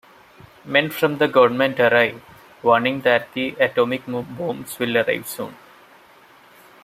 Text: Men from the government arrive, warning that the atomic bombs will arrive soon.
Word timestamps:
Men 0.65 0.89
from 0.89 1.19
the 1.19 1.27
government 1.27 1.79
arrive, 1.79 2.23
warning 2.63 3.01
that 3.01 3.31
the 3.35 3.49
atomic 3.59 4.01
bombs 4.07 4.79
will 4.79 4.97
arrive 4.97 5.27
soon. 5.27 5.55